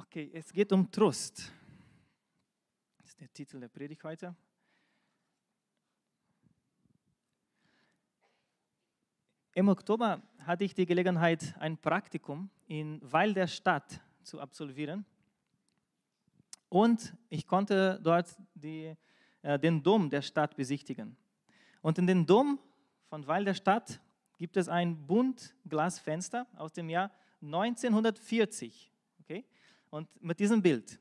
[0.00, 1.52] Okay, es geht um Trost.
[2.98, 4.32] Das ist der Titel der Predigt heute.
[9.54, 15.04] Im Oktober hatte ich die Gelegenheit, ein Praktikum in Weil der Stadt zu absolvieren.
[16.68, 18.94] Und ich konnte dort die,
[19.42, 21.16] äh, den Dom der Stadt besichtigen.
[21.82, 22.60] Und in den Dom
[23.08, 24.00] von Weil der Stadt
[24.36, 27.10] gibt es ein Buntglasfenster aus dem Jahr
[27.40, 28.87] 1940.
[29.90, 30.98] Und mit diesem Bild.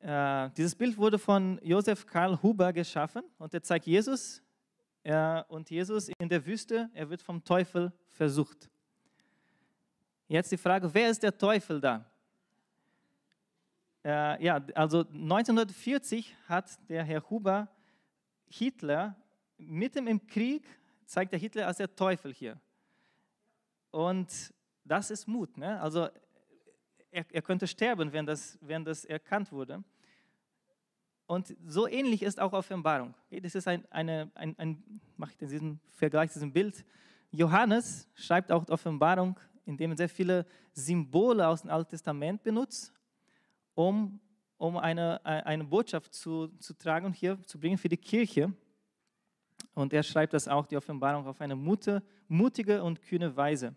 [0.00, 4.42] Äh, dieses Bild wurde von Josef Karl Huber geschaffen und er zeigt Jesus
[5.02, 8.70] äh, und Jesus in der Wüste, er wird vom Teufel versucht.
[10.28, 12.04] Jetzt die Frage, wer ist der Teufel da?
[14.04, 17.68] Äh, ja, also 1940 hat der Herr Huber
[18.48, 19.16] Hitler
[19.58, 20.64] mitten im Krieg,
[21.04, 22.60] zeigt der Hitler als der Teufel hier.
[23.90, 24.52] Und
[24.86, 25.56] das ist Mut.
[25.56, 25.80] Ne?
[25.80, 26.08] Also
[27.10, 29.82] er, er, könnte sterben, wenn das, wenn das erkannt wurde.
[31.26, 33.14] Und so ähnlich ist auch Offenbarung.
[33.30, 36.84] Das ist ein, eine, ein, ein mache ich diesen Vergleich, diesem Bild.
[37.32, 42.92] Johannes schreibt auch Offenbarung, indem er sehr viele Symbole aus dem Alten Testament benutzt,
[43.74, 44.20] um,
[44.56, 48.52] um eine, eine Botschaft zu, zu tragen und hier zu bringen für die Kirche.
[49.74, 53.74] Und er schreibt das auch, die Offenbarung, auf eine mutige und kühne Weise.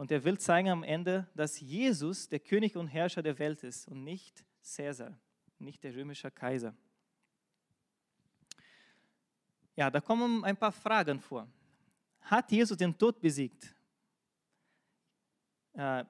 [0.00, 3.86] Und er will zeigen am Ende, dass Jesus der König und Herrscher der Welt ist
[3.86, 5.14] und nicht Cäsar,
[5.58, 6.74] nicht der römische Kaiser.
[9.76, 11.46] Ja, da kommen ein paar Fragen vor.
[12.22, 13.76] Hat Jesus den Tod besiegt?
[15.74, 16.06] Äh,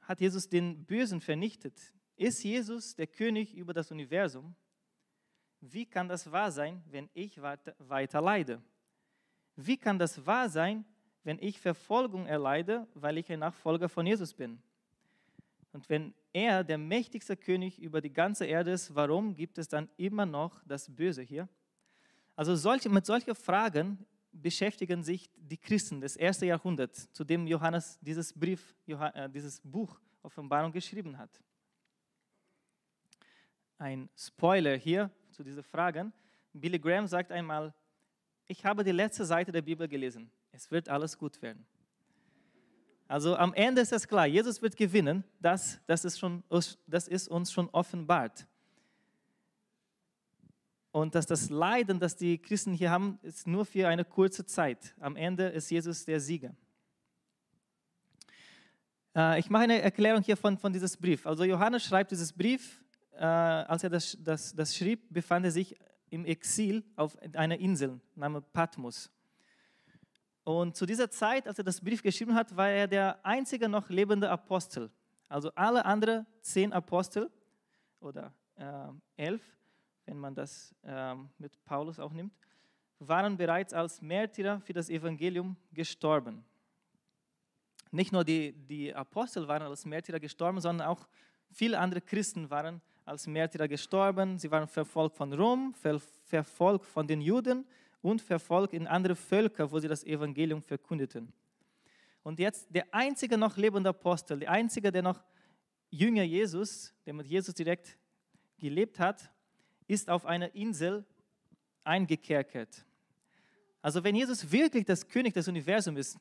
[0.00, 1.80] hat Jesus den Bösen vernichtet?
[2.16, 4.56] Ist Jesus der König über das Universum?
[5.60, 8.60] Wie kann das wahr sein, wenn ich weiter leide?
[9.54, 10.84] Wie kann das wahr sein,
[11.28, 14.58] wenn ich Verfolgung erleide, weil ich ein Nachfolger von Jesus bin?
[15.72, 19.90] Und wenn er der mächtigste König über die ganze Erde ist, warum gibt es dann
[19.98, 21.46] immer noch das Böse hier?
[22.34, 27.98] Also solche, mit solchen Fragen beschäftigen sich die Christen des ersten Jahrhunderts, zu dem Johannes
[28.00, 31.42] dieses Brief, äh, dieses Buch Offenbarung geschrieben hat.
[33.76, 36.10] Ein Spoiler hier zu diesen Fragen.
[36.54, 37.74] Billy Graham sagt einmal,
[38.46, 41.64] ich habe die letzte Seite der Bibel gelesen es wird alles gut werden.
[43.06, 46.42] Also am Ende ist es klar, Jesus wird gewinnen, das, das, ist, schon,
[46.86, 48.44] das ist uns schon offenbart.
[50.90, 54.96] Und dass das Leiden, das die Christen hier haben, ist nur für eine kurze Zeit.
[54.98, 56.56] Am Ende ist Jesus der Sieger.
[59.14, 61.24] Äh, ich mache eine Erklärung hier von, von diesem Brief.
[61.24, 62.82] Also Johannes schreibt dieses Brief,
[63.12, 65.76] äh, als er das, das, das schrieb, befand er sich
[66.10, 69.08] im Exil auf einer Insel namens Patmos.
[70.48, 73.90] Und zu dieser Zeit, als er das Brief geschrieben hat, war er der einzige noch
[73.90, 74.90] lebende Apostel.
[75.28, 77.30] Also alle anderen zehn Apostel
[78.00, 78.88] oder äh,
[79.18, 79.42] elf,
[80.06, 82.32] wenn man das äh, mit Paulus auch nimmt,
[82.98, 86.42] waren bereits als Märtyrer für das Evangelium gestorben.
[87.90, 91.06] Nicht nur die, die Apostel waren als Märtyrer gestorben, sondern auch
[91.50, 94.38] viele andere Christen waren als Märtyrer gestorben.
[94.38, 95.74] Sie waren verfolgt von Rom,
[96.24, 97.66] verfolgt von den Juden
[98.00, 101.32] und verfolgt in andere Völker, wo sie das Evangelium verkündeten.
[102.22, 105.22] Und jetzt der einzige noch lebende Apostel, der einzige, der noch
[105.90, 107.96] Jünger Jesus, der mit Jesus direkt
[108.58, 109.30] gelebt hat,
[109.86, 111.06] ist auf einer Insel
[111.84, 112.84] eingekerkert.
[113.80, 116.18] Also wenn Jesus wirklich das König des Universums ist,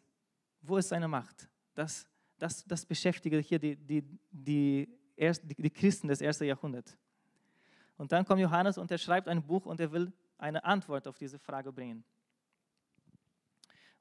[0.62, 1.50] wo ist seine Macht?
[1.74, 4.88] Das, das, das beschäftigt hier die, die, die,
[5.18, 6.98] die Christen des ersten Jahrhunderts.
[7.98, 11.18] Und dann kommt Johannes und er schreibt ein Buch und er will eine Antwort auf
[11.18, 12.03] diese Frage bringen.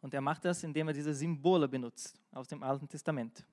[0.00, 3.44] Und er macht das, indem er diese Symbole benutzt aus dem Alten Testament.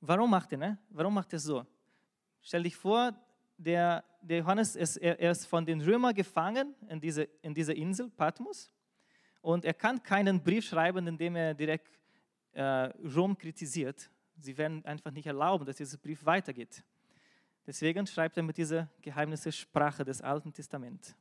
[0.00, 0.78] Warum macht er, ne?
[0.88, 1.66] Warum macht er so?
[2.40, 3.12] Stell dich vor,
[3.56, 7.72] der, der Johannes ist, er, er ist von den Römern gefangen in diese, in diese
[7.72, 8.70] Insel Patmos
[9.40, 12.00] und er kann keinen Brief schreiben, in dem er direkt
[12.52, 14.10] äh, Rom kritisiert.
[14.36, 16.82] Sie werden einfach nicht erlauben, dass dieser Brief weitergeht.
[17.66, 21.14] Deswegen schreibt er mit dieser Geheimnisse-Sprache des Alten Testaments.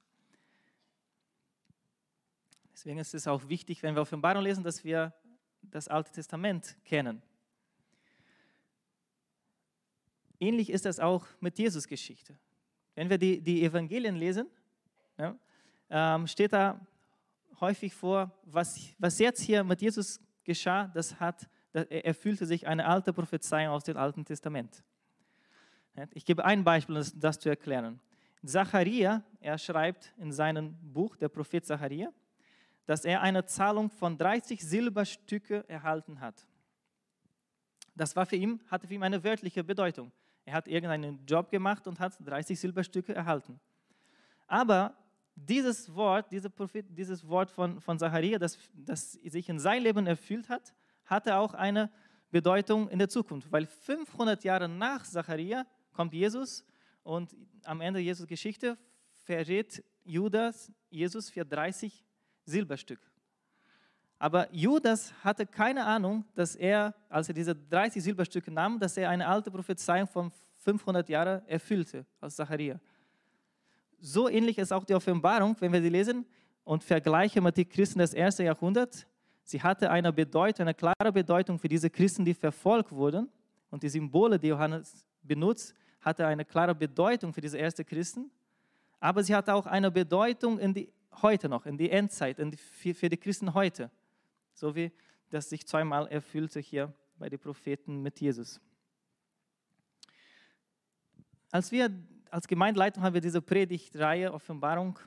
[2.74, 5.14] Deswegen ist es auch wichtig, wenn wir Offenbarung lesen, dass wir
[5.62, 7.22] das Alte Testament kennen.
[10.40, 12.36] Ähnlich ist das auch mit Jesus-Geschichte.
[12.96, 14.48] Wenn wir die, die Evangelien lesen,
[15.18, 15.38] ja,
[15.92, 16.84] ähm, steht da
[17.60, 22.88] häufig vor, was, was jetzt hier mit Jesus geschah, das hat, das erfüllte sich eine
[22.88, 24.84] alte Prophezeiung aus dem Alten Testament.
[26.14, 28.00] Ich gebe ein Beispiel, um das zu erklären.
[28.44, 32.12] Zacharia, er schreibt in seinem Buch, der Prophet Zacharia,
[32.86, 36.48] dass er eine Zahlung von 30 Silberstücke erhalten hat.
[37.96, 40.12] Das war für ihn, hatte für ihn eine wörtliche Bedeutung.
[40.46, 43.60] Er hat irgendeinen Job gemacht und hat 30 Silberstücke erhalten.
[44.48, 44.96] Aber
[45.36, 50.08] dieses Wort, diese Prophet, dieses Wort von, von Zacharia, das, das sich in sein Leben
[50.08, 50.74] erfüllt hat,
[51.06, 51.92] hatte auch eine
[52.32, 56.66] Bedeutung in der Zukunft, weil 500 Jahre nach Zacharia kommt Jesus
[57.04, 58.78] und am Ende Jesus Geschichte
[59.24, 62.04] verrät Judas Jesus für 30
[62.46, 63.00] Silberstück.
[64.20, 69.10] Aber Judas hatte keine Ahnung, dass er, als er diese 30 Silberstücke nahm, dass er
[69.10, 72.80] eine alte Prophezeiung von 500 Jahren erfüllte, als Zacharia.
[74.00, 76.26] So ähnlich ist auch die Offenbarung, wenn wir sie lesen
[76.64, 79.08] und vergleichen mit den Christen des ersten Jahrhunderts.
[79.44, 83.28] Sie hatte eine Bedeutung, eine klare Bedeutung für diese Christen, die verfolgt wurden.
[83.72, 88.31] Und die Symbole, die Johannes benutzt, hatte eine klare Bedeutung für diese ersten Christen.
[89.00, 90.91] Aber sie hatte auch eine Bedeutung in die,
[91.21, 93.89] heute noch, in die Endzeit, in die, für, für die Christen heute
[94.53, 94.91] so wie
[95.29, 98.59] das sich zweimal erfüllte hier bei den Propheten mit Jesus.
[101.51, 101.89] Als wir
[102.29, 104.97] als Gemeindeleitung haben wir diese Predigtreihe Offenbarung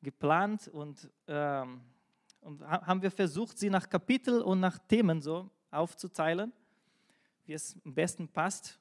[0.00, 1.80] geplant und, ähm,
[2.40, 6.52] und haben wir versucht, sie nach Kapitel und nach Themen so aufzuteilen,
[7.46, 8.78] wie es am besten passt.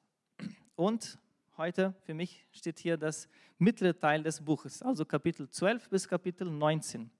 [0.81, 1.19] Und
[1.57, 3.29] heute für mich steht hier das
[3.59, 7.11] mittlere Teil des Buches, also Kapitel 12 bis Kapitel 19.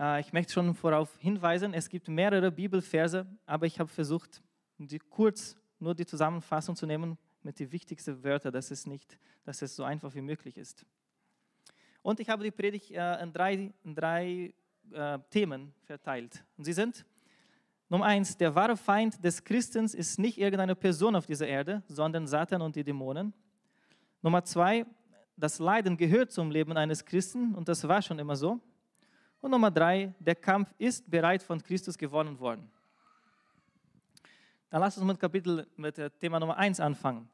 [0.00, 4.42] Äh, ich möchte schon vorauf hinweisen, es gibt mehrere Bibelverse, aber ich habe versucht,
[4.78, 9.60] die kurz nur die Zusammenfassung zu nehmen mit den wichtigsten Wörtern, dass es nicht, dass
[9.60, 10.86] es so einfach wie möglich ist.
[12.00, 14.54] Und ich habe die Predigt äh, in drei, in drei
[14.92, 16.42] äh, Themen verteilt.
[16.56, 17.04] Und sie sind
[17.94, 22.26] Nummer eins, der wahre Feind des Christens ist nicht irgendeine Person auf dieser Erde, sondern
[22.26, 23.32] Satan und die Dämonen.
[24.20, 24.84] Nummer zwei,
[25.36, 28.58] das Leiden gehört zum Leben eines Christen und das war schon immer so.
[29.40, 32.68] Und Nummer drei, der Kampf ist bereits von Christus gewonnen worden.
[34.70, 37.28] Dann lass uns mit Kapitel, mit Thema Nummer eins anfangen.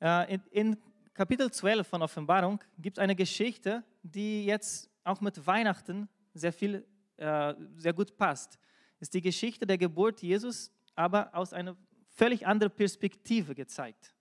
[0.00, 0.76] Äh, in, in
[1.12, 6.86] Kapitel 12 von Offenbarung gibt es eine Geschichte, die jetzt auch mit Weihnachten sehr viel,
[7.16, 8.56] äh, sehr gut passt.
[9.00, 11.76] Ist die Geschichte der Geburt Jesus, aber aus einer
[12.10, 14.14] völlig anderen Perspektive gezeigt.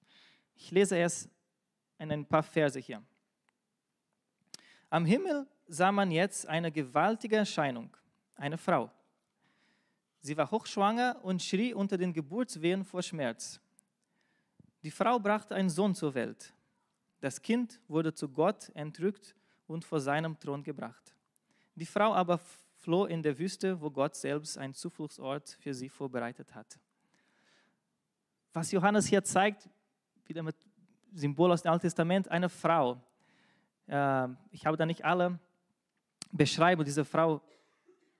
[0.55, 1.29] Ich lese erst
[1.97, 3.03] in ein paar Verse hier.
[4.89, 7.95] Am Himmel sah man jetzt eine gewaltige Erscheinung,
[8.35, 8.91] eine Frau.
[10.19, 13.59] Sie war hochschwanger und schrie unter den Geburtswehen vor Schmerz.
[14.83, 16.53] Die Frau brachte einen Sohn zur Welt.
[17.19, 19.35] Das Kind wurde zu Gott entrückt
[19.65, 21.15] und vor seinem Thron gebracht.
[21.75, 22.39] Die Frau aber
[22.87, 26.79] floh in der Wüste, wo Gott selbst einen Zufluchtsort für sie vorbereitet hat.
[28.53, 29.69] Was Johannes hier zeigt,
[30.25, 30.55] wieder mit
[31.11, 32.97] Symbol aus dem Alten Testament, eine Frau.
[33.89, 35.37] Ähm, ich habe da nicht alle
[36.31, 37.41] Beschreibung dieser Frau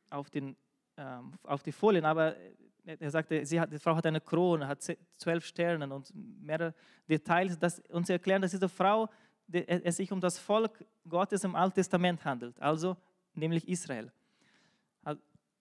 [0.09, 0.57] auf, den,
[0.97, 2.35] ähm, auf die Folien, aber
[2.83, 4.81] er sagte, sie hat, die Frau hat eine Krone, hat
[5.15, 6.73] zwölf Sterne und mehrere
[7.07, 9.07] Details, das uns erklären, dass diese Frau,
[9.49, 12.97] es sich um das Volk Gottes im Alten Testament handelt, also
[13.33, 14.11] nämlich Israel.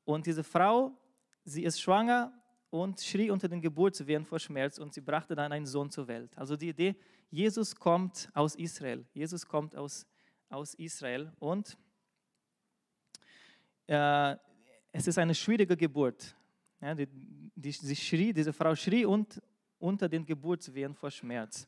[0.07, 0.93] Und diese Frau,
[1.45, 2.33] sie ist schwanger
[2.71, 6.31] und schrie unter den Geburtswehen vor Schmerz und sie brachte dann einen Sohn zur Welt.
[6.39, 6.95] Also die Idee,
[7.29, 9.05] Jesus kommt aus Israel.
[9.13, 10.07] Jesus kommt aus,
[10.49, 11.77] aus Israel und
[13.89, 14.37] äh,
[14.93, 16.37] es ist eine schwierige Geburt.
[16.81, 17.09] Ja, die,
[17.57, 19.43] die, sie schrie, diese Frau schrie und
[19.79, 21.67] unter den Geburtswehen vor Schmerz.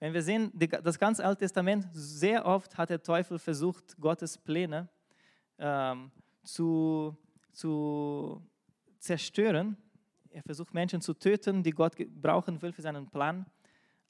[0.00, 4.38] Wenn wir sehen, die, das ganze Alte Testament, sehr oft hat der Teufel versucht, Gottes
[4.38, 4.88] Pläne
[5.58, 6.10] ähm,
[6.42, 7.14] zu,
[7.58, 8.40] zu
[9.00, 9.76] zerstören.
[10.30, 13.46] Er versucht Menschen zu töten, die Gott brauchen will für seinen Plan,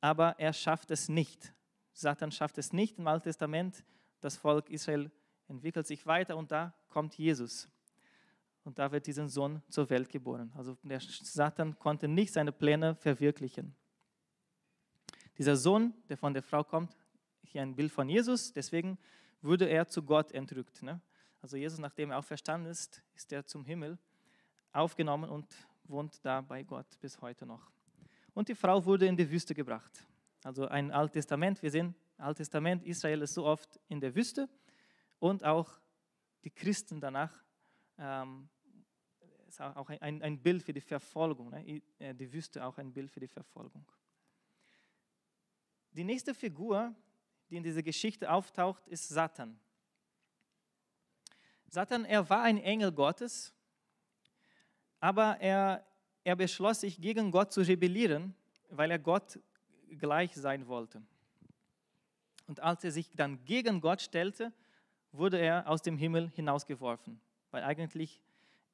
[0.02, 1.54] aber er schafft es nicht.
[1.94, 3.84] Satan schafft es nicht im Alten Testament,
[4.20, 5.10] das Volk Israel
[5.48, 7.70] entwickelt sich weiter und da kommt Jesus.
[8.64, 10.52] Und da wird diesen Sohn zur Welt geboren.
[10.54, 13.74] Also der Satan konnte nicht seine Pläne verwirklichen.
[15.38, 16.94] Dieser Sohn, der von der Frau kommt,
[17.44, 18.98] hier ein Bild von Jesus, deswegen
[19.40, 20.82] wurde er zu Gott entrückt.
[20.82, 21.00] Ne?
[21.40, 23.98] Also Jesus, nachdem er auch verstanden ist, ist er zum Himmel
[24.72, 25.46] aufgenommen und
[25.84, 27.70] wohnt da bei Gott bis heute noch.
[28.34, 30.06] Und die Frau wurde in die Wüste gebracht.
[30.44, 34.48] Also ein Altes Testament, wir sehen, Altes Testament, Israel ist so oft in der Wüste
[35.18, 35.80] und auch
[36.44, 37.42] die Christen danach
[37.98, 38.48] ähm,
[39.48, 41.50] ist auch ein, ein Bild für die Verfolgung.
[41.50, 41.82] Ne?
[41.98, 43.84] Äh, die Wüste auch ein Bild für die Verfolgung.
[45.92, 46.94] Die nächste Figur,
[47.50, 49.58] die in dieser Geschichte auftaucht, ist Satan.
[51.68, 53.52] Satan, er war ein Engel Gottes,
[55.00, 55.86] aber er,
[56.24, 58.34] er beschloss sich gegen Gott zu rebellieren,
[58.70, 59.38] weil er Gott
[59.98, 61.02] gleich sein wollte.
[62.46, 64.52] Und als er sich dann gegen Gott stellte,
[65.12, 67.20] wurde er aus dem Himmel hinausgeworfen,
[67.50, 68.22] weil eigentlich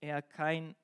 [0.01, 0.77] er kein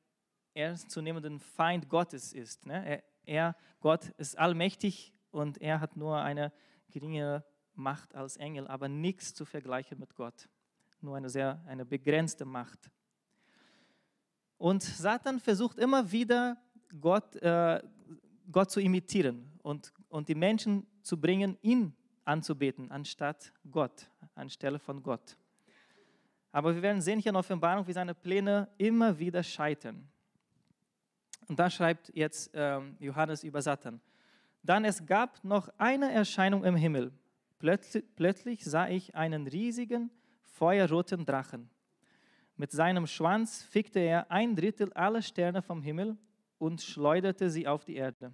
[0.55, 2.67] ernstzunehmenden Feind Gottes ist.
[2.67, 2.85] Ne?
[2.85, 6.53] Er, er, Gott, ist allmächtig und er hat nur eine
[6.91, 10.49] geringe Macht als Engel, aber nichts zu vergleichen mit Gott.
[11.01, 12.91] Nur eine sehr eine begrenzte Macht.
[14.59, 16.59] Und Satan versucht immer wieder,
[17.01, 17.83] Gott, äh,
[18.51, 25.03] Gott zu imitieren und, und die Menschen zu bringen, ihn anzubeten, anstatt Gott, anstelle von
[25.03, 25.37] Gott.
[26.53, 30.09] Aber wir werden sehen hier in Offenbarung, wie seine Pläne immer wieder scheitern.
[31.49, 34.01] Und da schreibt jetzt ähm, Johannes über Satan.
[34.63, 37.13] Dann es gab noch eine Erscheinung im Himmel.
[37.59, 40.11] Plötzlich, plötzlich sah ich einen riesigen,
[40.61, 41.71] feuerroten Drachen.
[42.55, 46.19] Mit seinem Schwanz fickte er ein Drittel aller Sterne vom Himmel
[46.59, 48.31] und schleuderte sie auf die Erde.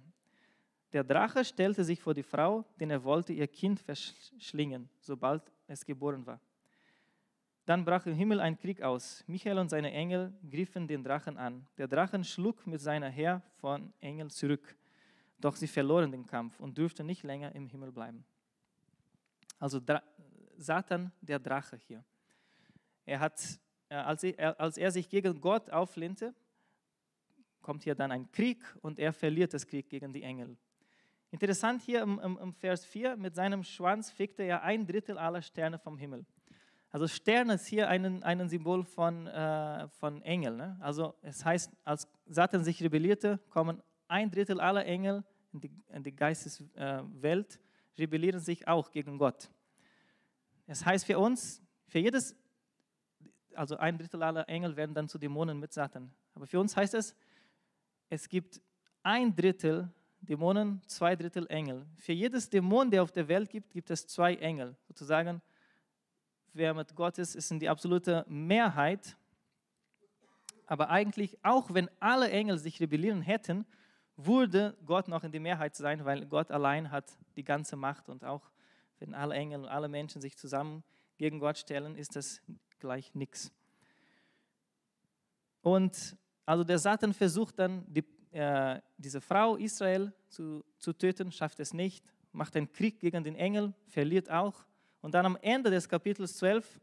[0.91, 5.85] Der Drache stellte sich vor die Frau, denn er wollte ihr Kind verschlingen, sobald es
[5.85, 6.41] geboren war.
[7.65, 9.23] Dann brach im Himmel ein Krieg aus.
[9.27, 11.65] Michael und seine Engel griffen den Drachen an.
[11.77, 14.75] Der Drachen schlug mit seiner Heer von Engeln zurück.
[15.39, 18.25] Doch sie verloren den Kampf und durften nicht länger im Himmel bleiben.
[19.59, 20.03] Also Dra
[20.57, 22.03] Satan, der Drache hier.
[23.07, 23.41] Er hat,
[23.87, 26.35] äh, als er, als er sich gegen Gott auflehnte,
[27.61, 30.57] kommt hier dann ein Krieg und er verliert das Krieg gegen die Engel.
[31.31, 35.41] Interessant hier im, im, im Vers 4, mit seinem Schwanz fickte er ein Drittel aller
[35.41, 36.25] Sterne vom Himmel.
[36.89, 40.57] Also Stern ist hier ein, ein Symbol von, äh, von Engel.
[40.57, 40.77] Ne?
[40.81, 45.23] Also es heißt, als Satan sich rebellierte, kommen ein Drittel aller Engel
[45.53, 47.59] in die, in die Geisteswelt,
[47.97, 49.49] rebellieren sich auch gegen Gott.
[50.65, 52.35] Es heißt für uns, für jedes,
[53.55, 56.11] also ein Drittel aller Engel werden dann zu Dämonen mit Satan.
[56.33, 57.15] Aber für uns heißt es,
[58.09, 58.61] es gibt
[59.03, 61.85] ein Drittel Dämonen, zwei Drittel Engel.
[61.95, 64.75] Für jedes Dämon, der auf der Welt gibt, gibt es zwei Engel.
[64.87, 65.41] Sozusagen
[66.57, 69.15] wer mit Gott ist, ist in die absolute Mehrheit.
[70.65, 73.65] Aber eigentlich, auch wenn alle Engel sich rebellieren hätten,
[74.17, 78.09] würde Gott noch in die Mehrheit sein, weil Gott allein hat die ganze Macht.
[78.09, 78.49] Und auch
[78.99, 80.83] wenn alle Engel und alle Menschen sich zusammen
[81.17, 82.41] gegen Gott stellen, ist das
[82.79, 83.51] gleich nichts.
[85.61, 86.15] Und
[86.45, 91.73] also der Satan versucht dann, die, äh, diese Frau Israel zu, zu töten, schafft es
[91.73, 94.65] nicht, macht einen Krieg gegen den Engel, verliert auch.
[95.01, 96.79] Und dann am Ende des Kapitels 12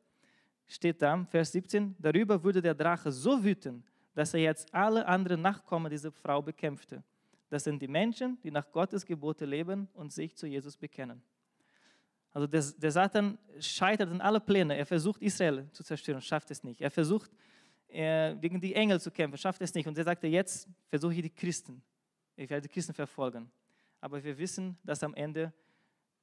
[0.66, 5.42] steht da, Vers 17, darüber wurde der Drache so wütend, dass er jetzt alle anderen
[5.42, 7.02] Nachkommen dieser Frau bekämpfte.
[7.48, 11.22] Das sind die Menschen, die nach Gottes Gebote leben und sich zu Jesus bekennen.
[12.34, 14.76] Also der, der Satan scheitert in alle Pläne.
[14.76, 16.80] Er versucht Israel zu zerstören, schafft es nicht.
[16.80, 17.30] Er versucht
[17.86, 19.86] äh, gegen die Engel zu kämpfen, schafft es nicht.
[19.86, 21.80] Und er sagte, jetzt versuche ich die Christen.
[22.34, 23.50] Ich werde die Christen verfolgen.
[24.00, 25.52] Aber wir wissen, dass am Ende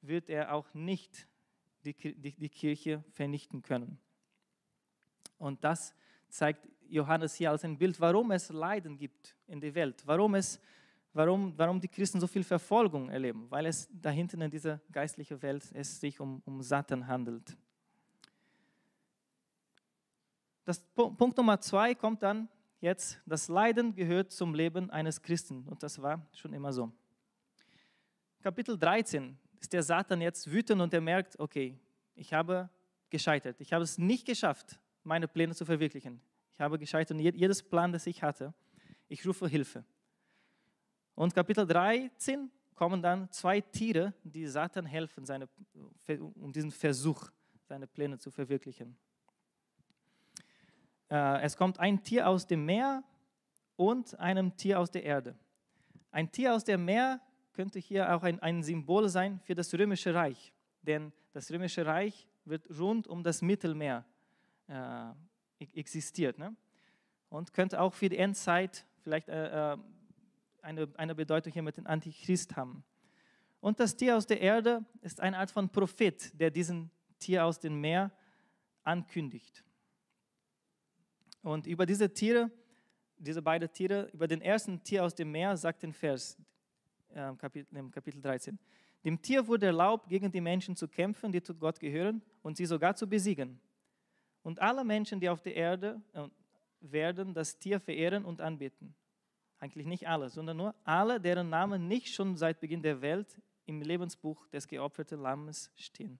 [0.02, 1.26] wird er auch nicht
[1.82, 3.98] die, die, die Kirche vernichten können.
[5.38, 5.94] Und das
[6.28, 10.60] zeigt Johannes hier als ein Bild, warum es Leiden gibt in der Welt, warum, es,
[11.12, 15.40] warum, warum die Christen so viel Verfolgung erleben, weil es da hinten in dieser geistlichen
[15.42, 17.56] Welt es sich um, um Satan handelt.
[20.64, 22.48] Das Punkt Nummer zwei kommt dann
[22.80, 26.92] jetzt, das Leiden gehört zum Leben eines Christen und das war schon immer so.
[28.42, 31.78] Kapitel 13 ist der Satan jetzt wütend und er merkt, okay,
[32.14, 32.68] ich habe
[33.10, 33.60] gescheitert.
[33.60, 36.20] Ich habe es nicht geschafft, meine Pläne zu verwirklichen.
[36.52, 38.52] Ich habe gescheitert und jedes Plan, das ich hatte,
[39.08, 39.84] ich rufe Hilfe.
[41.14, 45.48] Und Kapitel 13 kommen dann zwei Tiere, die Satan helfen, seine,
[46.34, 47.30] um diesen Versuch,
[47.64, 48.96] seine Pläne zu verwirklichen.
[51.10, 53.04] Äh, es kommt ein Tier aus dem Meer
[53.76, 55.36] und einem Tier aus der Erde.
[56.10, 57.20] Ein Tier aus dem Meer
[57.52, 60.52] könnte hier auch ein, ein Symbol sein für das römische Reich.
[60.82, 64.04] Denn das römische Reich wird rund um das Mittelmeer
[64.68, 65.10] äh,
[65.74, 66.38] existiert.
[66.38, 66.56] Ne?
[67.28, 69.76] Und könnte auch für die Endzeit vielleicht äh, äh,
[70.62, 72.84] eine, eine Bedeutung hier mit dem Antichrist haben.
[73.60, 77.60] Und das Tier aus der Erde ist eine Art von Prophet, der diesen Tier aus
[77.60, 78.10] dem Meer
[78.82, 79.62] ankündigt.
[81.42, 82.50] Und über diese Tiere,
[83.18, 86.36] diese beiden Tiere, über den ersten Tier aus dem Meer sagt den Vers,
[87.10, 88.58] äh, Kapitel, im Kapitel 13.
[89.04, 92.66] Dem Tier wurde erlaubt, gegen die Menschen zu kämpfen, die zu Gott gehören, und sie
[92.66, 93.60] sogar zu besiegen.
[94.42, 96.28] Und alle Menschen, die auf der Erde äh,
[96.80, 98.94] werden das Tier verehren und anbeten.
[99.62, 103.80] Eigentlich nicht alle, sondern nur alle, deren Namen nicht schon seit Beginn der Welt im
[103.80, 106.18] Lebensbuch des geopferten Lammes stehen.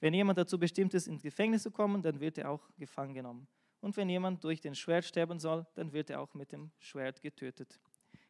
[0.00, 3.46] Wenn jemand dazu bestimmt ist, ins Gefängnis zu kommen, dann wird er auch gefangen genommen.
[3.82, 7.20] Und wenn jemand durch den Schwert sterben soll, dann wird er auch mit dem Schwert
[7.20, 7.78] getötet.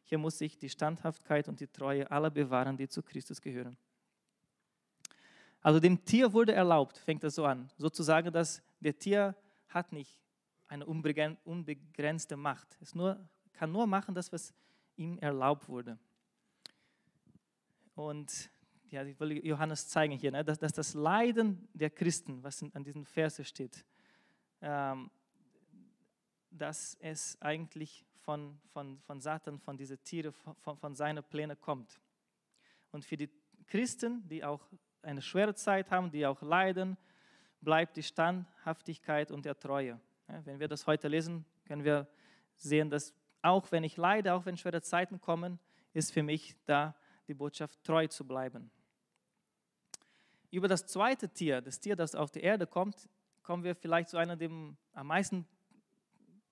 [0.03, 3.77] Hier muss sich die Standhaftigkeit und die Treue aller bewahren, die zu Christus gehören.
[5.61, 9.33] Also dem Tier wurde erlaubt, fängt das so an, sozusagen, dass der Tier
[9.69, 10.21] hat nicht
[10.67, 12.77] eine unbegrenzte Macht.
[12.81, 14.53] Es nur, kann nur machen das, was
[14.95, 15.97] ihm erlaubt wurde.
[17.95, 18.49] Und
[18.89, 22.83] ja, ich will Johannes zeigen hier, ne, dass, dass, das Leiden der Christen, was an
[22.83, 23.85] diesen Verse steht,
[24.61, 25.09] ähm,
[26.51, 31.99] dass es eigentlich von, von, von Satan, von diesen Tieren, von, von seinen Plänen kommt.
[32.91, 33.29] Und für die
[33.67, 34.61] Christen, die auch
[35.01, 36.97] eine schwere Zeit haben, die auch leiden,
[37.61, 39.99] bleibt die Standhaftigkeit und der Treue.
[40.27, 42.07] Ja, wenn wir das heute lesen, können wir
[42.55, 43.13] sehen, dass
[43.45, 45.59] auch wenn ich leide, auch wenn schwere Zeiten kommen,
[45.93, 46.95] ist für mich da
[47.27, 48.71] die Botschaft treu zu bleiben.
[50.49, 53.07] Über das zweite Tier, das Tier, das auf die Erde kommt,
[53.43, 55.47] kommen wir vielleicht zu einem der am meisten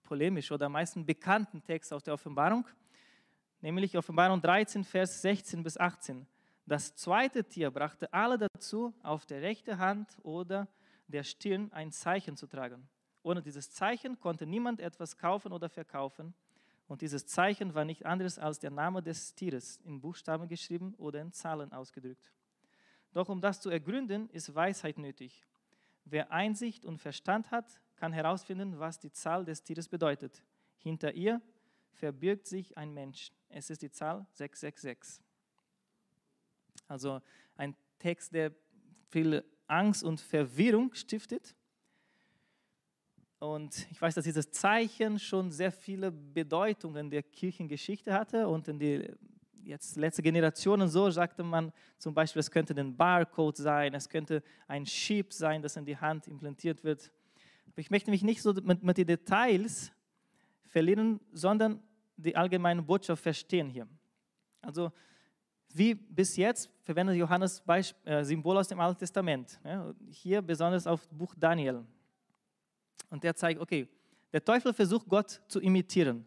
[0.04, 2.68] polemisch oder am meisten bekannten Text aus der Offenbarung,
[3.62, 6.28] nämlich Offenbarung 13, Vers 16 bis 18.
[6.66, 10.68] Das zweite Tier brachte alle dazu, auf der rechten Hand oder
[11.08, 12.88] der Stirn ein Zeichen zu tragen.
[13.24, 16.36] Ohne dieses Zeichen konnte niemand etwas kaufen oder verkaufen.
[16.94, 21.22] Und dieses Zeichen war nicht anderes als der Name des Tieres, in Buchstaben geschrieben oder
[21.22, 22.32] in Zahlen ausgedrückt.
[23.14, 25.44] Doch um das zu ergründen, ist Weisheit nötig.
[26.06, 30.44] Wer Einsicht und Verstand hat, kann herausfinden, was die Zahl des Tieres bedeutet.
[30.78, 31.42] Hinter ihr
[31.94, 33.32] verbirgt sich ein Mensch.
[33.50, 35.26] Es ist die Zahl 666.
[36.88, 37.24] Also
[37.56, 38.54] ein Text, der
[39.10, 41.56] viel Angst und Verwirrung stiftet.
[43.44, 48.80] Und ich weiß, dass dieses Zeichen schon sehr viele Bedeutungen der Kirchengeschichte hatte und in
[48.80, 49.06] die
[49.66, 54.42] jetzt letzte Generationen so sagte man zum Beispiel, es könnte ein Barcode sein, es könnte
[54.66, 57.12] ein Chip sein, das in die Hand implantiert wird.
[57.68, 59.92] Aber ich möchte mich nicht so mit, mit den Details
[60.64, 61.84] verlieren, sondern
[62.16, 63.90] die allgemeine Botschaft verstehen hier.
[64.62, 64.90] Also
[65.74, 69.60] wie bis jetzt verwendet Johannes Beisp äh, Symbol aus dem Alten Testament.
[69.66, 71.84] Ja, hier besonders auf Buch Daniel.
[73.14, 73.88] Und der zeigt, okay,
[74.32, 76.26] der Teufel versucht Gott zu imitieren.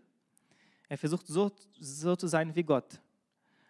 [0.88, 1.50] Er versucht so,
[1.80, 3.00] so zu sein wie Gott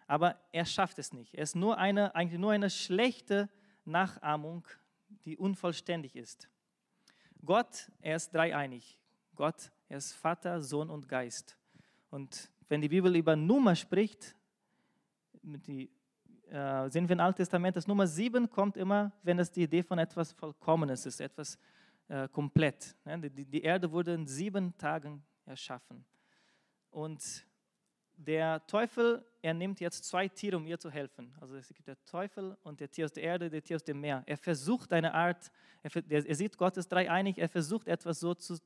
[0.07, 1.35] aber er schafft es nicht.
[1.35, 3.49] Er ist nur eine, eigentlich nur eine schlechte
[3.83, 4.65] Nachahmung,
[5.25, 6.49] die unvollständig ist.
[7.45, 8.97] Gott, er ist dreieinig.
[9.35, 11.57] Gott, er ist Vater, Sohn und Geist.
[12.09, 14.35] Und wenn die Bibel über Nummer spricht,
[15.43, 15.89] die,
[16.49, 19.83] äh, sehen wir im Alten Testament, das Nummer 7 kommt immer, wenn es die Idee
[19.83, 21.59] von etwas Vollkommenes ist, etwas
[22.07, 22.95] äh, komplett.
[23.05, 23.29] Ne?
[23.29, 26.05] Die, die Erde wurde in sieben Tagen erschaffen.
[26.89, 27.45] Und
[28.15, 31.33] der Teufel, er nimmt jetzt zwei Tiere, um ihr zu helfen.
[31.39, 34.01] Also es gibt der Teufel und der Tier aus der Erde, der Tier aus dem
[34.01, 34.23] Meer.
[34.25, 35.51] Er versucht eine Art,
[35.83, 38.57] er, er sieht Gott ist dreieinig, er versucht etwas so zu,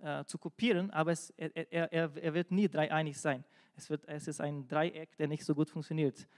[0.00, 3.44] äh, zu kopieren, aber es, er, er, er wird nie dreieinig sein.
[3.76, 6.28] Es, wird, es ist ein Dreieck, der nicht so gut funktioniert.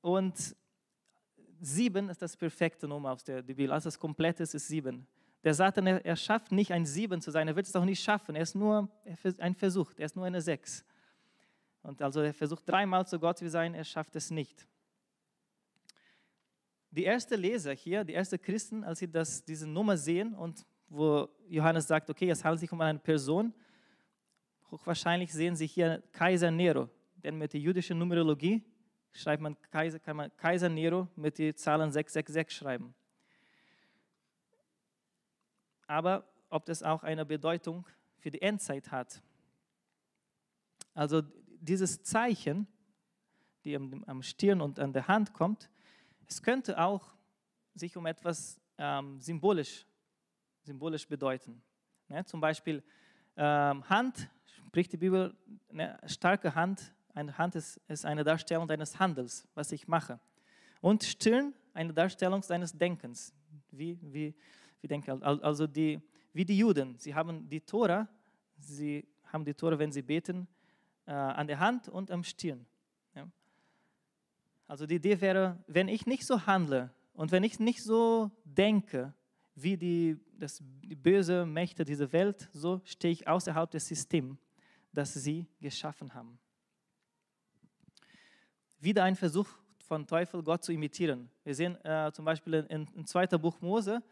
[0.00, 0.56] Und
[1.62, 3.70] sieben ist das perfekte Nummer aus der Bibel.
[3.70, 5.06] Also das Komplette ist sieben.
[5.44, 8.02] Der Satan, er, er schafft nicht ein Sieben zu sein, er wird es auch nicht
[8.02, 8.34] schaffen.
[8.34, 8.88] Er ist nur
[9.38, 10.84] ein Versuch, er ist nur eine Sechs.
[11.82, 14.66] Und also er versucht dreimal zu Gott zu sein, er schafft es nicht.
[16.90, 21.28] Die ersten Leser hier, die ersten Christen, als sie das, diese Nummer sehen und wo
[21.48, 23.54] Johannes sagt, okay, es handelt sich um eine Person,
[24.70, 28.62] hochwahrscheinlich sehen sie hier Kaiser Nero, denn mit der jüdischen Numerologie
[29.12, 32.94] schreibt man Kaiser, kann man Kaiser Nero mit den Zahlen 666 schreiben
[35.92, 37.86] aber ob das auch eine Bedeutung
[38.18, 39.22] für die Endzeit hat.
[40.94, 41.22] Also
[41.60, 42.66] dieses Zeichen,
[43.64, 45.70] die am Stirn und an der Hand kommt,
[46.26, 47.12] es könnte auch
[47.74, 49.86] sich um etwas ähm, symbolisch,
[50.62, 51.62] symbolisch bedeuten.
[52.08, 52.24] Ne?
[52.24, 52.82] Zum Beispiel
[53.36, 54.30] ähm, Hand,
[54.68, 55.36] spricht die Bibel,
[55.68, 60.18] eine starke Hand, eine Hand ist, ist eine Darstellung deines Handels, was ich mache.
[60.80, 63.32] Und Stirn, eine Darstellung deines Denkens,
[63.70, 64.34] wie, wie,
[64.80, 66.00] wir denken, also die,
[66.32, 68.08] wie die Juden, sie haben die Tora,
[68.58, 70.48] sie haben die Tora, wenn sie beten,
[71.06, 72.66] äh, an der Hand und am Stirn.
[73.14, 73.28] Ja?
[74.66, 79.12] Also die Idee wäre, wenn ich nicht so handle und wenn ich nicht so denke,
[79.54, 84.38] wie die, das, die böse Mächte dieser Welt, so stehe ich außerhalb des Systems,
[84.92, 86.38] das sie geschaffen haben.
[88.82, 89.46] Wieder ein Versuch
[89.78, 91.30] von Teufel, Gott zu imitieren.
[91.44, 93.28] Wir sehen äh, zum Beispiel in, in 2.
[93.38, 94.02] Buch Mose,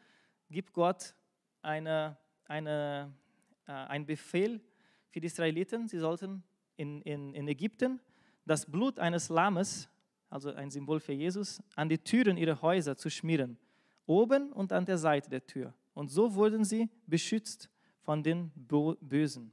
[0.48, 1.12] gibt Gott
[1.60, 3.12] eine, eine,
[3.66, 4.60] äh, einen Befehl
[5.08, 5.88] für die Israeliten.
[5.88, 6.44] Sie sollten
[6.76, 7.98] in, in, in Ägypten
[8.46, 9.88] das Blut eines Lammes,
[10.28, 13.58] also ein Symbol für Jesus, an die Türen ihrer Häuser zu schmieren,
[14.06, 15.74] oben und an der Seite der Tür.
[15.94, 17.68] Und so wurden sie beschützt
[18.02, 19.52] von den Bösen.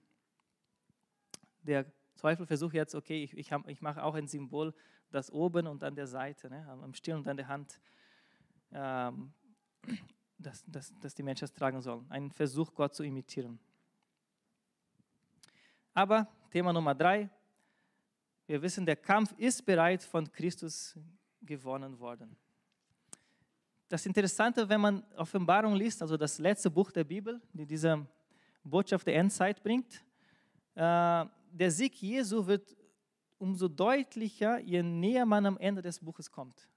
[1.64, 4.76] Der Teufel versucht jetzt, okay, ich, ich, ich mache auch ein Symbol,
[5.12, 7.80] das oben und an der Seite, ne, am Stirn und an der Hand
[8.72, 9.32] ähm,
[10.38, 12.06] dass, dass, dass die Menschen es tragen sollen.
[12.10, 13.60] Ein Versuch, Gott zu imitieren.
[15.94, 17.30] Aber Thema Nummer drei,
[18.46, 20.96] wir wissen, der Kampf ist bereits von Christus
[21.42, 22.38] gewonnen worden.
[23.90, 28.06] Das Interessante, wenn man Offenbarung liest, also das letzte Buch der Bibel, die diese
[28.64, 30.04] Botschaft der Endzeit bringt,
[30.76, 32.77] äh, der Sieg Jesu wird
[33.38, 36.68] umso deutlicher, je näher man am Ende des Buches kommt.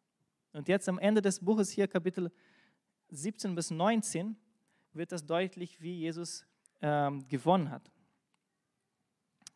[0.52, 2.30] Und jetzt am Ende des Buches hier, Kapitel
[3.10, 4.36] 17 bis 19,
[4.92, 6.44] wird das deutlich, wie Jesus
[6.82, 7.90] ähm, gewonnen hat.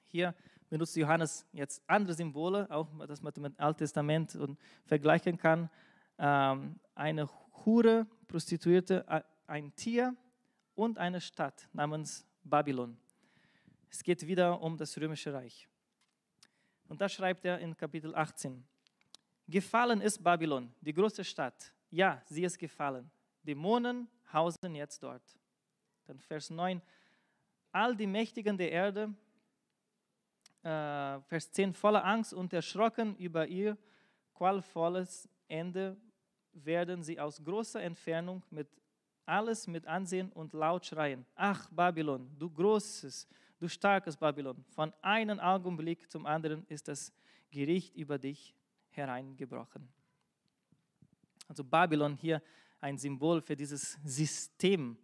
[0.04, 0.34] Hier
[0.68, 4.38] benutzt Johannes jetzt andere Symbole, auch das man mit dem Alten Testament
[4.84, 5.70] vergleichen kann.
[6.18, 7.28] Ähm, eine
[7.64, 9.04] Hure, Prostituierte,
[9.46, 10.14] ein Tier
[10.74, 12.96] und eine Stadt namens Babylon.
[13.90, 15.68] Es geht wieder um das römische Reich.
[16.88, 18.64] Und da schreibt er in Kapitel 18,
[19.48, 21.72] gefallen ist Babylon, die große Stadt.
[21.90, 23.10] Ja, sie ist gefallen.
[23.42, 25.22] Dämonen hausen jetzt dort.
[26.06, 26.82] Dann Vers 9,
[27.72, 29.14] all die Mächtigen der Erde,
[30.62, 33.76] äh, Vers 10, voller Angst und erschrocken über ihr
[34.34, 35.96] qualvolles Ende,
[36.52, 38.68] werden sie aus großer Entfernung mit
[39.26, 41.24] alles mit Ansehen und laut schreien.
[41.34, 43.26] Ach, Babylon, du großes,
[43.64, 47.12] du starkes Babylon, von einem Augenblick zum anderen ist das
[47.50, 48.54] Gericht über dich
[48.90, 49.88] hereingebrochen.
[51.48, 52.42] Also Babylon hier
[52.80, 54.98] ein Symbol für dieses System,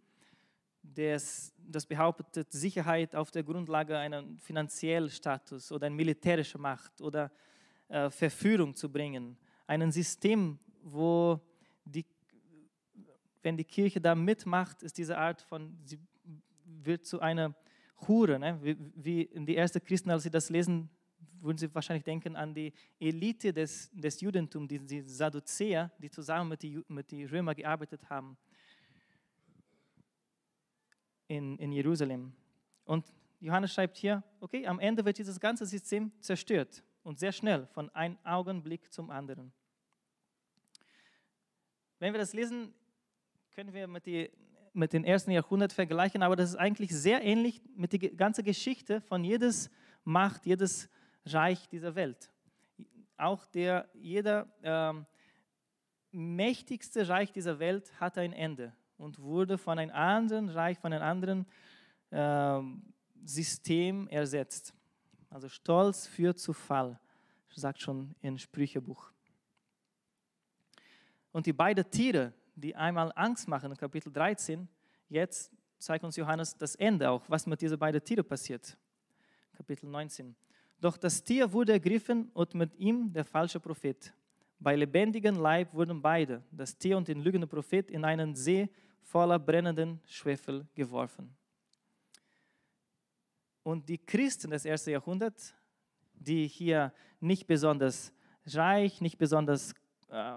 [0.83, 7.31] das, das behauptet Sicherheit auf der Grundlage einer finanziellen Status oder einer militärischen Macht oder
[7.87, 9.37] äh, Verführung zu bringen.
[9.65, 11.39] Ein System, wo
[11.83, 12.05] die,
[13.41, 15.99] wenn die Kirche da mitmacht, ist diese Art von, sie
[16.63, 17.55] wird zu einer
[18.07, 18.59] Hure, ne?
[18.61, 20.89] wie, wie die ersten Christen, als sie das lesen,
[21.39, 26.49] würden sie wahrscheinlich denken an die Elite des, des Judentums, die, die Sadduzäer, die zusammen
[26.49, 28.37] mit den mit die Römern gearbeitet haben
[31.27, 32.33] in, in Jerusalem.
[32.85, 33.05] Und
[33.39, 37.89] Johannes schreibt hier, okay, am Ende wird dieses ganze System zerstört und sehr schnell, von
[37.91, 39.51] einem Augenblick zum anderen.
[41.99, 42.73] Wenn wir das lesen,
[43.51, 44.29] können wir mit, die,
[44.73, 49.01] mit dem ersten Jahrhundert vergleichen, aber das ist eigentlich sehr ähnlich mit der ganzen Geschichte
[49.01, 49.69] von jedes
[50.03, 50.89] Macht, jedes
[51.25, 52.31] Reich dieser Welt.
[53.17, 55.05] Auch der, jeder ähm,
[56.11, 61.03] mächtigste Reich dieser Welt hatte ein Ende und wurde von einem anderen Reich, von einem
[61.03, 61.45] anderen
[62.11, 64.73] ähm, System ersetzt.
[65.29, 66.99] Also Stolz führt zu Fall,
[67.55, 69.11] sagt schon im Sprüchebuch.
[71.31, 74.67] Und die beiden Tiere, die einmal Angst machen, Kapitel 13,
[75.09, 78.77] jetzt zeigt uns Johannes das Ende auch, was mit diesen beiden Tieren passiert.
[79.53, 80.35] Kapitel 19.
[80.79, 84.13] Doch das Tier wurde ergriffen und mit ihm der falsche Prophet.
[84.59, 88.69] Bei lebendigem Leib wurden beide, das Tier und der lügende Prophet, in einen See
[89.01, 91.35] voller brennenden Schwefel geworfen.
[93.63, 95.53] Und die Christen des ersten Jahrhunderts,
[96.13, 98.11] die hier nicht besonders
[98.47, 99.73] reich, nicht besonders
[100.09, 100.33] äh,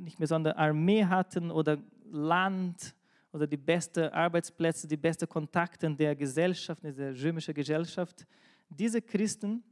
[0.00, 1.78] nicht mehr so eine Armee hatten oder
[2.10, 2.94] Land
[3.32, 8.26] oder die besten Arbeitsplätze, die besten Kontakte der Gesellschaft, der römischen Gesellschaft.
[8.68, 9.62] Diese Christen,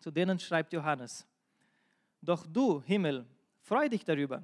[0.00, 1.26] zu denen schreibt Johannes,
[2.20, 3.26] doch du, Himmel,
[3.60, 4.42] freu dich darüber.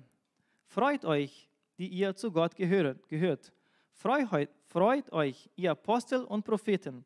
[0.67, 3.53] Freut euch, die ihr zu Gott gehört.
[3.93, 7.05] Freut euch, ihr Apostel und Propheten.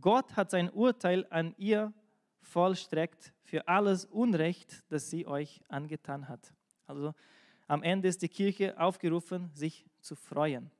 [0.00, 1.92] Gott hat sein Urteil an ihr
[2.40, 6.52] vollstreckt für alles Unrecht, das sie euch angetan hat.
[6.86, 7.14] Also
[7.66, 10.70] am Ende ist die Kirche aufgerufen, sich zu freuen.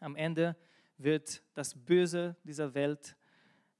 [0.00, 0.56] Am Ende
[0.96, 3.16] wird das Böse dieser Welt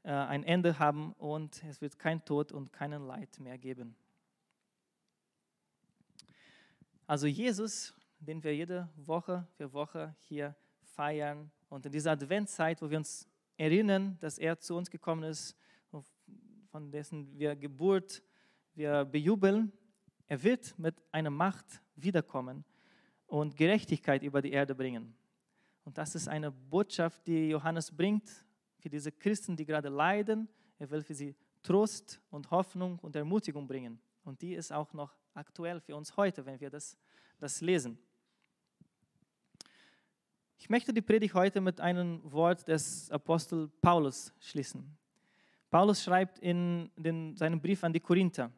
[0.03, 3.95] äh, ein Ende haben und es wird kein Tod und keinen Leid mehr geben.
[7.07, 12.91] Also Jesus, den wir jede Woche für Woche hier feiern und in dieser Adventzeit, wo
[12.91, 15.57] wir uns erinnern, dass er zu uns gekommen ist,
[16.71, 18.23] von dessen wir Geburt
[18.75, 19.73] wir bejubeln,
[20.31, 22.65] er wird mit einer Macht wiederkommen
[23.27, 25.13] und Gerechtigkeit über die Erde bringen.
[25.85, 28.31] Und das ist eine Botschaft, die Johannes bringt
[28.79, 30.49] für diese Christen, die gerade leiden.
[30.79, 34.01] Er will für sie Trost und Hoffnung und Ermutigung bringen.
[34.23, 36.97] Und die ist auch noch aktuell für uns heute, wenn wir das,
[37.41, 37.99] das lesen.
[40.59, 44.97] Ich möchte die Predigt heute mit einem Wort des Apostel Paulus schließen.
[45.71, 48.53] Paulus schreibt in den, seinem Brief an die Korinther,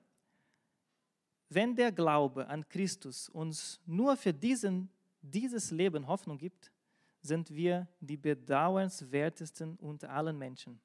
[1.55, 4.88] wenn der Glaube an Christus uns nur für diesen,
[5.21, 6.73] dieses Leben Hoffnung gibt,
[7.21, 10.81] sind wir die bedauernswertesten unter allen Menschen.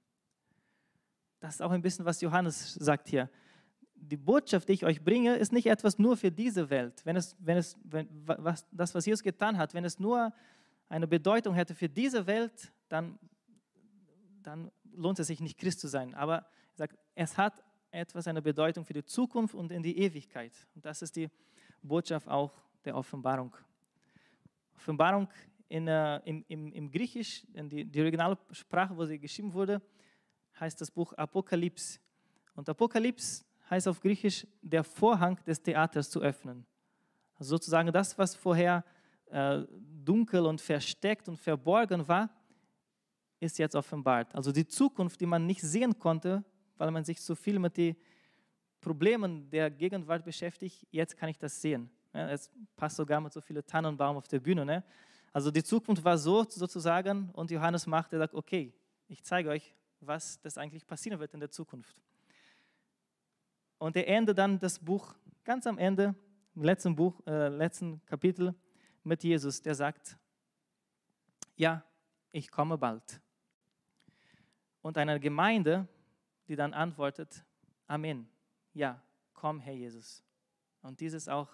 [1.39, 3.29] Das ist auch ein bisschen, was Johannes sagt hier.
[3.95, 7.03] Die Botschaft, die ich euch bringe, ist nicht etwas nur für diese Welt.
[7.03, 10.31] Wenn es, wenn es, wenn, was, das, was Jesus getan hat, wenn es nur
[10.89, 13.17] eine Bedeutung hätte für diese Welt, dann,
[14.43, 16.13] dann lohnt es sich nicht, Christ zu sein.
[16.13, 17.63] Aber er sagt, es hat
[17.97, 20.53] etwas, eine Bedeutung für die Zukunft und in die Ewigkeit.
[20.75, 21.29] Und das ist die
[21.81, 22.53] Botschaft auch
[22.85, 23.55] der Offenbarung.
[24.75, 25.27] Offenbarung
[25.67, 29.81] in, äh, im, im, im, Griechisch, in die, die originale Sprache, wo sie geschrieben wurde,
[30.59, 31.99] heißt das Buch Apokalypse.
[32.55, 36.65] Und Apokalypse heißt auf Griechisch, der Vorhang des Theaters zu öffnen.
[37.35, 38.83] Also sozusagen das, was vorher
[39.25, 39.63] äh,
[40.03, 42.29] dunkel und versteckt und verborgen war,
[43.39, 44.33] ist jetzt offenbart.
[44.33, 46.43] Also die Zukunft, die man nicht sehen konnte,
[46.77, 47.95] weil man sich so viel mit den
[48.81, 51.89] Problemen der Gegenwart beschäftigt, jetzt kann ich das sehen.
[52.13, 54.65] Es passt sogar mit so vielen Tannenbaum auf der Bühne.
[54.65, 54.83] Ne?
[55.33, 58.73] Also die Zukunft war so sozusagen und Johannes macht, er sagt, okay,
[59.07, 61.95] ich zeige euch, was das eigentlich passieren wird in der Zukunft.
[63.77, 65.13] Und er endet dann das Buch
[65.43, 66.15] ganz am Ende,
[66.55, 68.55] im letzten Buch, äh, letzten Kapitel
[69.03, 70.17] mit Jesus, der sagt,
[71.55, 71.83] ja,
[72.31, 73.21] ich komme bald.
[74.81, 75.87] Und eine Gemeinde,
[76.47, 77.43] die dann antwortet,
[77.87, 78.29] Amen,
[78.73, 79.01] ja,
[79.33, 80.23] komm, Herr Jesus.
[80.81, 81.49] Und dies ist auch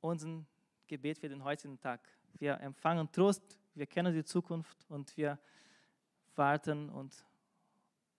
[0.00, 0.44] unser
[0.86, 2.00] Gebet für den heutigen Tag.
[2.38, 5.38] Wir empfangen Trost, wir kennen die Zukunft und wir
[6.34, 7.24] warten und,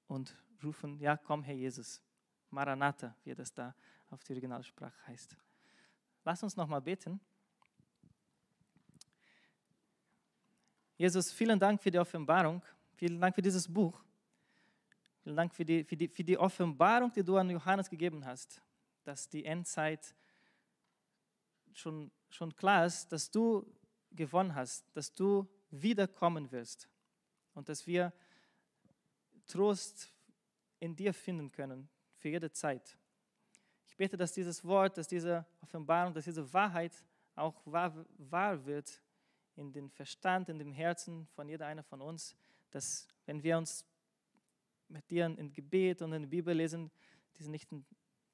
[0.07, 2.01] und rufen, ja, komm, Herr Jesus.
[2.49, 3.75] Maranatha, wie das da
[4.09, 5.35] auf die Originalsprache heißt.
[6.23, 7.19] Lass uns nochmal beten.
[10.95, 12.61] Jesus, vielen Dank für die Offenbarung.
[12.95, 14.01] Vielen Dank für dieses Buch.
[15.23, 18.61] Vielen Dank für die, für die, für die Offenbarung, die du an Johannes gegeben hast,
[19.05, 20.13] dass die Endzeit
[21.71, 23.65] schon, schon klar ist, dass du
[24.11, 26.89] gewonnen hast, dass du wiederkommen wirst
[27.53, 28.11] und dass wir
[29.47, 30.11] Trost
[30.79, 32.97] in dir finden können für jede Zeit.
[33.87, 36.91] Ich bete, dass dieses Wort, dass diese Offenbarung, dass diese Wahrheit
[37.35, 39.01] auch wahr, wahr wird
[39.55, 42.35] in den Verstand, in dem Herzen von jeder einer von uns,
[42.71, 43.85] dass wenn wir uns
[44.87, 46.91] mit dir in Gebet und in Bibel lesen,
[47.37, 47.85] diesen,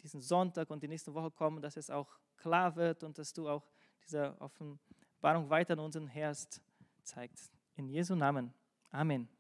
[0.02, 3.50] diesen Sonntag und die nächste Woche kommen, dass es auch klar wird und dass du
[3.50, 3.66] auch
[4.04, 6.62] diese Offenbarung weiter in unserem Herz
[7.04, 7.52] zeigst.
[7.76, 8.54] In Jesu Namen.
[8.92, 9.39] Amen.